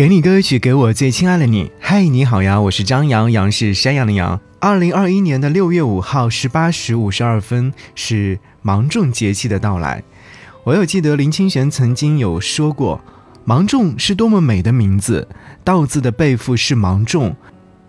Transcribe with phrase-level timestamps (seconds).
[0.00, 1.70] 给你歌曲，给我最亲爱的你。
[1.78, 4.40] 嗨，你好呀，我是张扬，杨是山羊的羊。
[4.58, 10.02] 二零二一年的六月五号十八时五十二分是芒种节气的到来。
[10.64, 12.98] 我有记得林清玄曾经有说过，
[13.44, 15.28] 芒种是多么美的名字。
[15.62, 17.36] 稻子的背负是芒种，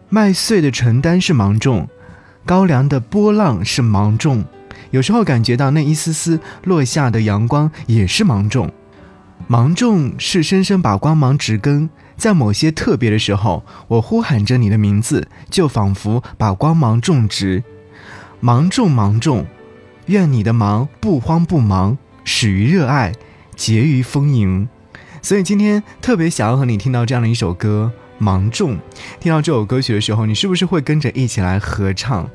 [0.10, 1.88] 麦穗的承担是芒种，
[2.46, 4.44] 高粱的波浪是芒种。
[4.90, 8.70] 有时候感觉到那一丝丝落下的阳光也是芒种。
[9.48, 17.64] 芒种是深深把光芒植根，在某些特别的时候，我呼喊着你的名字，就仿佛把光芒种植。
[18.40, 19.46] 芒种芒种，
[20.06, 23.12] 愿你的芒不慌不忙，始于热爱，
[23.56, 24.68] 结于丰盈。
[25.22, 27.92] 所以今天特别想要和你听到这样的一首歌
[28.24, 28.76] 《芒种》。
[29.20, 32.30] 听到这首歌曲的时候，你是不是会跟着一起来合唱？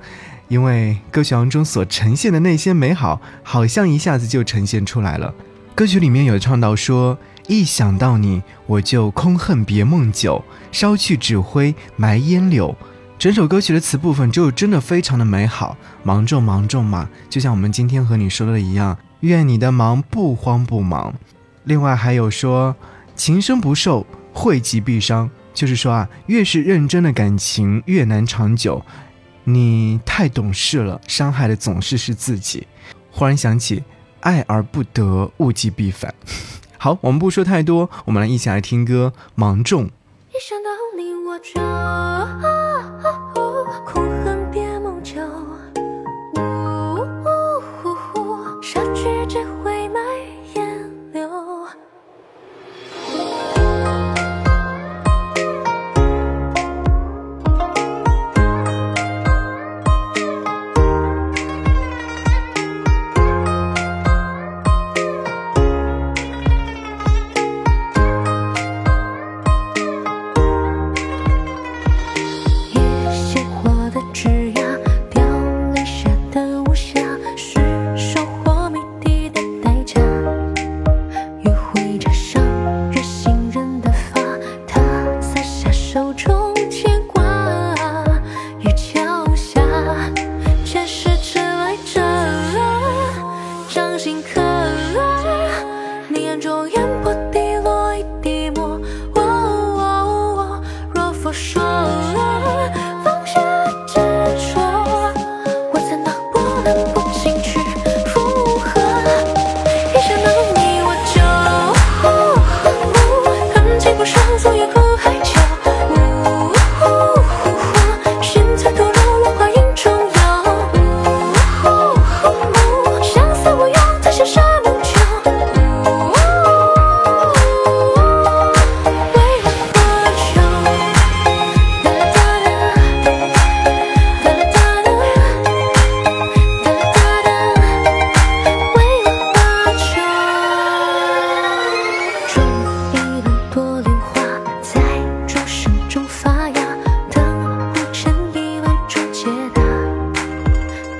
[0.49, 5.35] 因为歌曲当中所呈现的那些美好，好像一下子就呈现出来了。
[5.77, 12.75] 歌曲里面有唱到说：“一想到你，我就空恨别梦久，烧去纸灰埋烟柳。”
[13.19, 15.77] 整首歌曲的词部分就真的非常的美好。
[16.03, 21.15] 芒种芒种嘛，就像我们今天和你说的一样，愿你的忙不慌不忙。
[21.65, 22.75] 另外还有说
[23.15, 28.83] ：“情深不寿，惠及必伤。”就是说啊，越是认真的感情越难长久。
[29.45, 32.67] 你太懂事了，伤害的总是是自己。
[33.11, 33.85] 忽然想起。
[34.27, 36.13] 爱而不得，物极必反。
[36.79, 39.85] 好，我们不说太多，我们来一起来听歌《芒种》。
[39.87, 42.76] 一想到你，我就。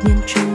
[0.07, 0.46] nhân trung